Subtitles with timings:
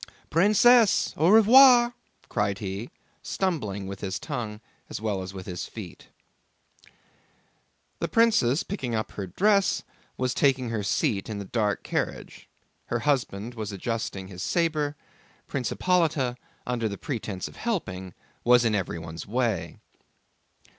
[0.31, 1.93] "Princesse, au revoir,"
[2.27, 2.89] cried he,
[3.21, 6.07] stumbling with his tongue as well as with his feet.
[7.99, 9.83] The princess, picking up her dress,
[10.17, 12.49] was taking her seat in the dark carriage,
[12.87, 14.95] her husband was adjusting his saber;
[15.45, 19.77] Prince Hippolyte, under pretense of helping, was in everyone's way.